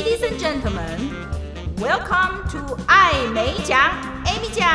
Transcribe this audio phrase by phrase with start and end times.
[0.00, 0.98] Ladies and gentlemen,
[1.76, 3.78] welcome to 艾美奖
[4.24, 4.66] ，Amy 奖。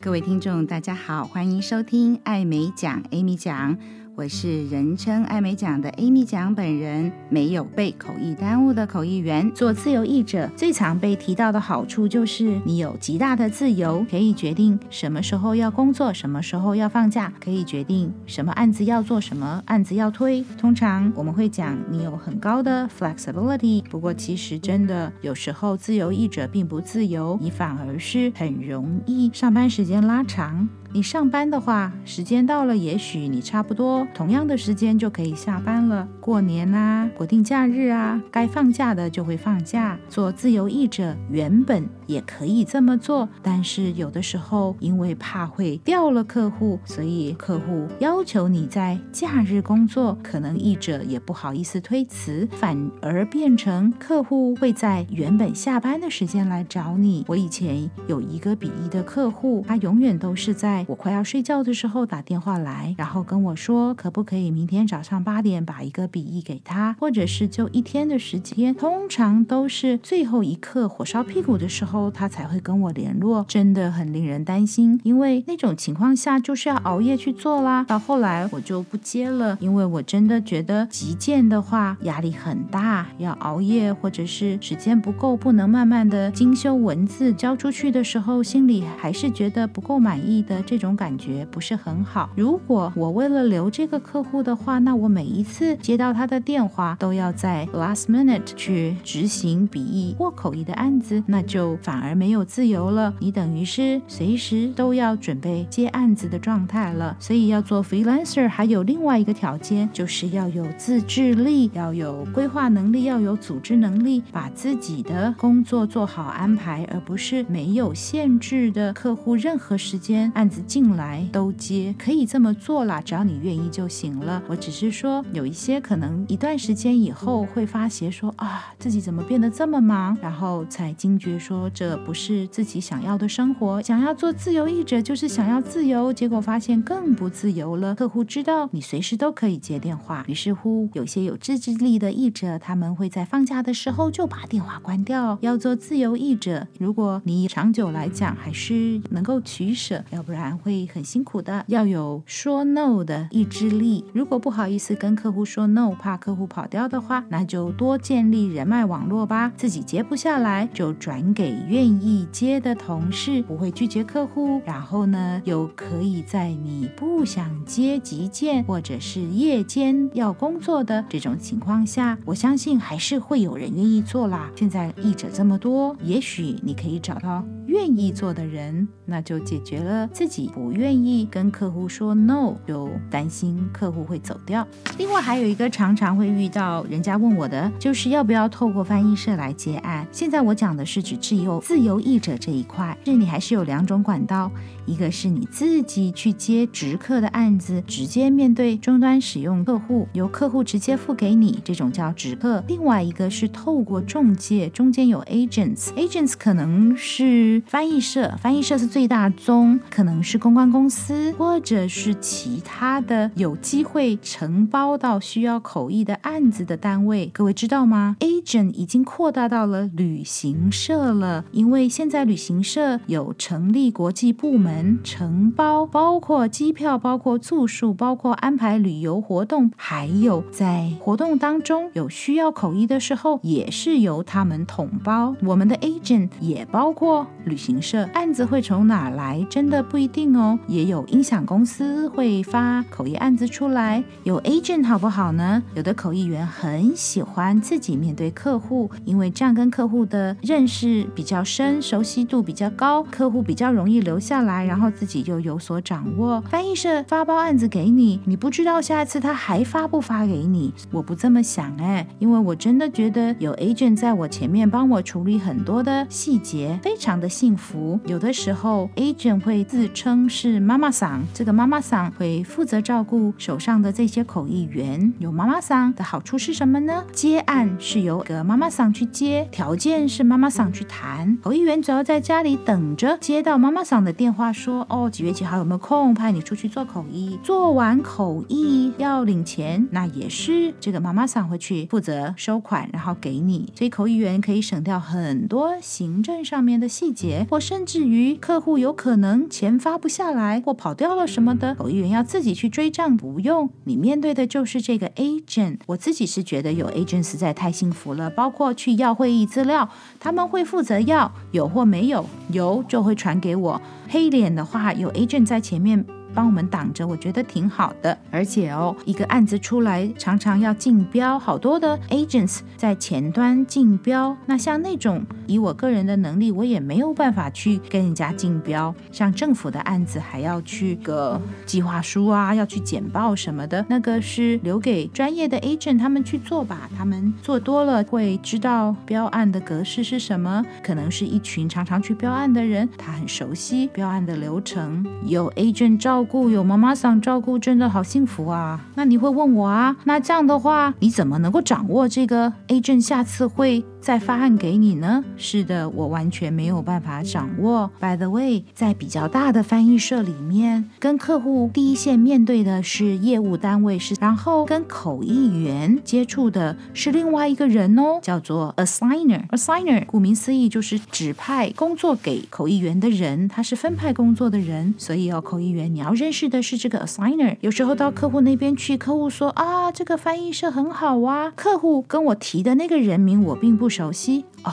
[0.00, 3.76] 各位听众，大家好，欢迎收听艾美奖，Amy 奖。
[4.16, 9.50] 我是人称艾美奖的 Amy 奖本人，没有被口译耽误的口译员。
[9.52, 20.44] 做自由译者最常被提到的好处就是你有极大的自由，可以决定什么时候要工作，什么时候要放假，可以决定什么案子要做，什么案子要推。
[20.56, 30.68] 通常我们会讲你有很高的 flexibility，不过其实真的有时候自由译者并不自由，你反而是很容易上班时间拉长。
[30.94, 36.06] 你上班的话，时间到了，也许你差不多同样的时间就可以下班了。
[36.20, 39.98] 过年啊，国定假日啊，该放假的就会放假。
[40.08, 57.24] 做自由译者原本也可以这么做，但是有的时候因为怕会掉了客户，所以客户要求你在假日工作，可能译者也不好意思推辞，反而变成客户会在原本下班的时间来找你。
[57.26, 60.83] 我以前有一个笔译的客户，他永远都是在。
[60.86, 68.74] 我快要睡觉的时候打电话来，然后跟我说可不可以明天早上八点把一个笔译给他，或者是就一天的时间。
[68.74, 75.00] 通常都是最后一刻火烧屁股的时候，他才会跟我联络，真的很令人担心。
[75.04, 77.84] 因为那种情况下就是要熬夜去做啦。
[77.84, 90.62] 到后来我就不接了，因为我真的觉得急件的话压力很大，要熬夜或者是时间不够，不能慢慢的精修文字交出去的时候，心里还是觉得不够满意的。
[90.74, 92.28] 这种感觉不是很好。
[92.34, 103.14] 如果我为了留这个客户的话，那我每一次接到他的电话都要在 last minute 去执行笔译或口译的案子，那就反而没有自由了。
[103.20, 107.16] 你等于是随时都要准备接案子的状态了。
[107.20, 120.64] 所以要做 freelancer，还有另外一个条件，就是要有自制力，要有规划能力，要有组织能力，把自己的工作做好安排，而不是没有限制的客户任何时间案子。
[120.66, 124.42] 进来都接，可以这么做啦，只要你愿意就行了。
[124.48, 133.80] 我只是说，有一些可能一段时间以后会发现说啊，自己怎么变得这么忙，然后才惊觉说这不是自己想要的生活。
[133.82, 137.94] 想要做自由译者，就是想要自由，结果发现更不自由了。
[137.94, 145.38] 客户知道你随时都可以接电话，于是乎有些有自制力的译者，他们会在放假的时候就把电话关掉。
[145.40, 150.43] 要做自由译者，如果你长久来讲还是能够取舍，要不然。
[150.52, 154.04] 会很辛苦的，要有说 no 的意志力。
[154.12, 159.52] 如果不好意思跟客户说 no，怕客户跑掉的话，那就多建立人脉网络吧。
[159.56, 164.60] 自己接不下来，就转给愿意接的同事，不会拒绝客户。
[164.64, 174.50] 然后呢，又可以在你不想接急件或者是夜间要工作的这种情况下，我相信还是会有人愿意做啦。
[174.56, 177.44] 现在译者这么多，也许你可以找到
[177.74, 180.48] 愿意做的人，那就解决了自己。
[180.54, 184.64] 不愿意跟客户说 no，就担心客户会走掉。
[184.96, 190.06] 另外还有一个常常会遇到人家问我的，就是要不要透过翻译社来接案。
[190.12, 194.48] 现在我讲的是指自由自由译者这一块，这里还是有两种管道，
[194.86, 202.62] 一个是你自己去接直客的案子，直接面对终端使用客户，由客户直接付给你，这种叫直客。
[202.68, 210.34] 另外一个是透过中介，中间有 agents，agents 可能是翻译社，翻译社是最大宗，可能是。
[210.44, 235.34] 公关公司或者是其他的有机会承包到需要口译的案子的单位，各位知道吗？Agent 已经扩大到了旅行社了，因为现在旅行社有成立国际部门承包，包括机票、包括住宿、包括安排旅游活动，还有在活动当中有需要口译的时候，也是由他们统包。
[235.42, 240.36] 我们的 Agent 也包括旅旅行社，案子会从哪来，真的不一定。
[240.36, 245.62] 哦，也有音响公司会发口译案子出来，有 agent 好不好呢？
[245.76, 256.40] 有的口译员很喜欢自己面对客户，因为这样跟客户的认识比较深，熟悉度比较高，客户比较容易留下来，然后自己又有所掌握。
[256.50, 260.74] 翻译社发包案子给你，你不知道下一次他还发不发给你？
[260.90, 268.00] 我不这么想哎，因为我真的觉得有 agent 在我前面帮我处理很多的细节，非常的细幸福。
[268.06, 275.12] 有的时候，agent 会自称是妈妈桑，这个妈妈桑会负责照顾手上的这些口译员。
[275.18, 277.04] 有妈妈桑的好处是什么呢？
[277.12, 281.36] 接案是由个妈妈桑去接，条件是妈妈桑去谈。
[281.42, 287.38] 口译员只要在家里等着，接到妈妈桑的电话说，哦，几月几号有没有空，派你出去做口译。
[287.42, 293.70] 做完口译要领钱，那也是这个妈妈桑会去负责收款，然后给你。
[293.76, 303.70] 所以口译员可以省掉很多行政上面的细节，或甚至于客户有可能钱发不下来或跑掉了什么的，投议员要自己去追账，不用。
[303.84, 305.78] 你面对的就是这个 agent。
[305.86, 309.88] 我自己是觉得有 agent 实在太幸福了，包括去要会议资料，
[310.20, 313.80] 他们会负责要，有或没有，有就会传给我。
[314.08, 316.04] 黑脸的话，有 agent 在前面。
[316.34, 318.16] 帮我们挡着，我觉得挺好的。
[318.30, 324.36] 而且哦，一个案子出来，常常要竞标，好多的 agents 在前端竞标。
[324.46, 328.92] 那像那种，以我个人的能力，我也没有办法去跟人家竞标。
[329.12, 336.90] 像政府的案子，还要去个计划书啊，要去简报什么的，那个是留给专业的 agent 他们去做吧。
[336.96, 340.64] 他们做多了，会知道标案的格式是什么。
[340.82, 346.23] 可能是一群常常去标案的人，他很熟悉标案的流程，有 agent 照。
[346.50, 348.80] 有妈妈桑照顾，真的好幸福啊！
[348.94, 349.96] 那你会问我啊？
[350.04, 355.24] 那这样的话，你怎么能够掌握这个 A 证下次会再发案给你呢？
[355.38, 357.90] 是的，我完全没有办法掌握。
[357.98, 369.48] By the way，在比较大的翻译社里面，跟客户第一线面对的是业务单位，是然后跟口译员接触的是另外一个人哦，叫做 assigner。
[369.48, 376.12] assigner 顾名思义就是指派工作给口译员的人，他是分派工作的人，所以哦，口译员你要。
[376.12, 384.72] 认识的是这个 assigner，有时候到客户那边去，客户说啊，这个翻译社很好啊，客户跟我提的那个人名我并不熟悉哦。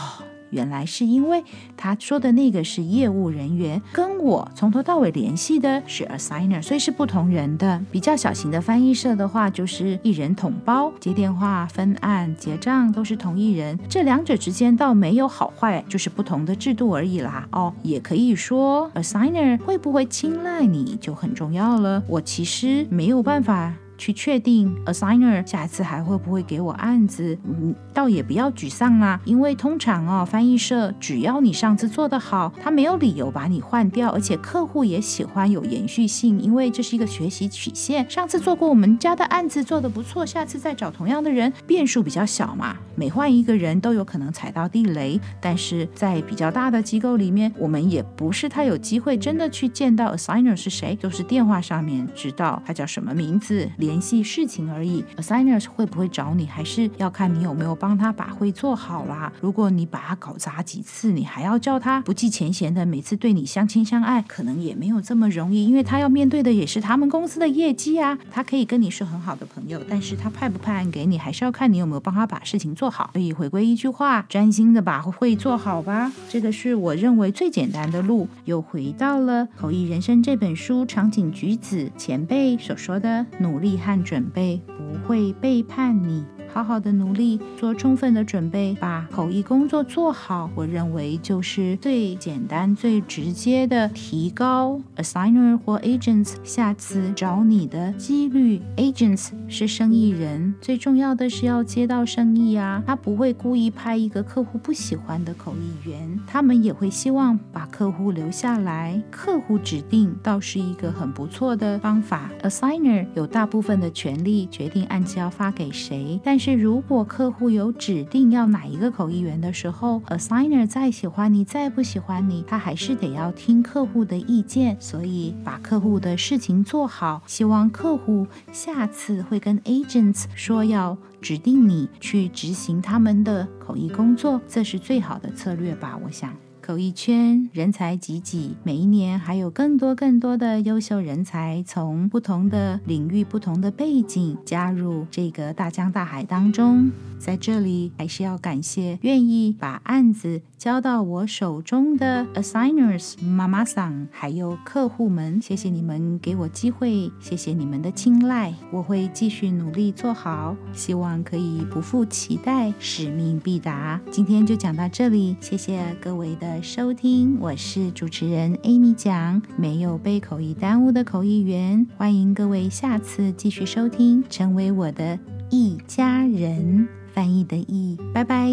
[0.50, 1.42] 原来是因为
[1.78, 7.82] 他说的那个是业务人员，跟我从头到尾联系的是 assigner，所以是不同人的。
[7.90, 13.80] 比较小型的翻译社的话，就是一人统包，接电话、分案、结账都是同一人。
[13.88, 17.48] 这两者之间倒没有好坏，就是不同的制度而已啦。
[17.54, 22.04] 哦，也可以说 assigner 会不会青睐你就很重要了。
[22.08, 23.74] 我其实没有办法。
[24.02, 38.10] 去确定 assigner 下次还会不会给我案子，嗯，倒也不要沮丧啦，因为通常哦，翻译社只要你上次做得好，他没有理由把你换掉，而且客户也喜欢有延续性，因为这是一个学习曲线。
[38.10, 45.22] 上次做过我们家的案子做得不错，下次再找同样的人，变数比较小嘛，每换一个人都有可能踩到地雷。
[45.40, 59.30] 但是在比较大的机构里面，我们也不是太有机会真的去见到 assigner 是谁，都是电话上面知道他叫什么名字，联系事情而已，assigners 会不会找你，还是要看你有没有帮他把会做好啦。
[59.42, 68.18] 如果你把他搞砸几次，你还要叫他不计前嫌的每次对你相亲相爱，可能也没有这么容易，因为他要面对的也是他们公司的业绩啊。
[68.32, 73.10] 他可以跟你是很好的朋友，但是他派不派给你，还是要看你有没有帮他把事情做好。
[73.12, 76.10] 所以回归一句话，专心的把会做好吧。
[76.30, 78.26] 这个是我认为最简单的路。
[78.46, 83.81] 又回到了《口译人生》这本书，长井菊子前辈所说的努力。
[83.82, 86.24] 看准备不会背叛你。
[86.54, 98.62] 好好的努力，做充分的准备，把口译工作做好，我认为就是最简单、最直接的提高 assigner 或 agents 下次找你的几率。
[98.78, 109.02] agents 是生意人，最重要的是要接到生意啊，他不会故意派一个客户不喜欢的口译员，他们也会希望把客户留下来。
[109.10, 112.30] 客户指定倒是一个很不错的方法。
[112.44, 124.76] assigner 有大部分的权利决定案子要发给谁，但是如果客户有指定要哪一个口译员的时候，assigner 再喜欢你，再不喜欢你，他还是得要听客户的意见。
[124.80, 136.36] 所以把客户的事情做好，希望客户下次会跟 agents 说要指定你去执行他们的口译工作，这是最好的策略吧，我想。
[136.62, 146.92] 口译圈人才济济，每一年还有更多更多的优秀人才从不同的领域、不同的背景加入这个大江大海当中。
[147.18, 164.02] 在这里，还是要感谢愿意把案子交到我手中的 assigners 妈妈桑，还有客户们，谢谢你们给我机会，谢谢你们的青睐，我会继续努力做好，希望可以不负期待，使命必达。
[164.10, 175.18] 今天就讲到这里，谢谢各位的收听，我是主持人 Amy 讲，没有被口译耽误的口译员，欢迎各位下次继续收听，成为我的
[175.50, 176.88] 一家人。
[177.14, 178.50] 翻译的译，拜拜。